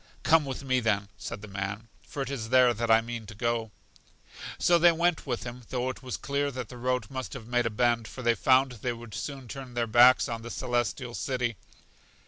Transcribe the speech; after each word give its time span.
Come 0.23 0.45
with 0.45 0.63
me, 0.63 0.79
then, 0.79 1.09
said 1.15 1.43
the 1.43 1.47
man, 1.47 1.87
for 2.07 2.23
it 2.23 2.31
is 2.31 2.49
there 2.49 2.73
that 2.73 2.89
I 2.89 3.01
mean 3.01 3.27
to 3.27 3.35
go. 3.35 3.69
So 4.57 4.79
they 4.79 4.91
went 4.91 5.27
with 5.27 5.43
him, 5.43 5.61
though 5.69 5.89
it 5.91 6.01
was 6.01 6.17
clear 6.17 6.49
that 6.49 6.69
the 6.69 6.77
road 6.77 7.11
must 7.11 7.33
have 7.33 7.45
made 7.45 7.67
a 7.67 7.69
bend, 7.69 8.07
for 8.07 8.23
they 8.23 8.33
found 8.33 8.71
they 8.71 8.93
would 8.93 9.13
soon 9.13 9.47
turn 9.47 9.75
their 9.75 9.85
backs 9.85 10.27
on 10.27 10.41
The 10.41 10.49
Celestial 10.49 11.13
City. 11.13 11.55